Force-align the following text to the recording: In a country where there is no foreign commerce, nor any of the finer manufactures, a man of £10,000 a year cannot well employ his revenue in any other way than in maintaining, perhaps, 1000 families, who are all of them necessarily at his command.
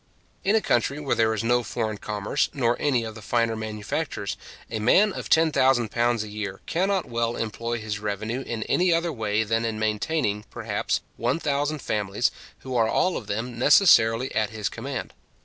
In 0.43 0.55
a 0.55 0.61
country 0.61 0.99
where 0.99 1.13
there 1.15 1.31
is 1.31 1.43
no 1.43 1.61
foreign 1.61 1.99
commerce, 1.99 2.49
nor 2.55 2.75
any 2.79 3.03
of 3.03 3.13
the 3.13 3.21
finer 3.21 3.55
manufactures, 3.55 4.35
a 4.71 4.79
man 4.79 5.13
of 5.13 5.29
£10,000 5.29 6.23
a 6.23 6.27
year 6.27 6.59
cannot 6.65 7.05
well 7.07 7.35
employ 7.35 7.77
his 7.77 7.99
revenue 7.99 8.41
in 8.41 8.63
any 8.63 8.91
other 8.91 9.13
way 9.13 9.43
than 9.43 9.63
in 9.63 9.77
maintaining, 9.77 10.43
perhaps, 10.49 11.01
1000 11.17 11.83
families, 11.83 12.31
who 12.61 12.75
are 12.75 12.89
all 12.89 13.15
of 13.15 13.27
them 13.27 13.59
necessarily 13.59 14.33
at 14.33 14.49
his 14.49 14.69
command. 14.69 15.13